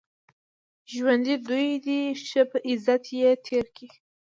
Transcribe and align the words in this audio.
ژوند 0.93 1.25
دوې 1.27 1.39
ورځي 1.43 1.75
دئ؛ 1.85 2.01
ښه 2.27 2.41
په 2.51 2.57
عزت 2.69 3.03
ئې 3.15 3.31
تېر 3.45 3.65
کئ! 3.75 3.89